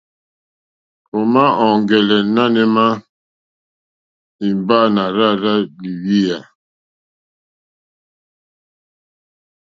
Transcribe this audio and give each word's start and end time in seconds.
O 1.17 1.19
ma 1.33 1.45
ɔ̀ŋgɛlɛ 1.67 2.17
nanù 2.35 2.61
ema 2.65 2.85
imba 4.47 4.77
nà 4.95 5.03
rza 5.17 5.53
o 5.59 5.63
hwiya 6.01 6.39
e? 6.43 6.43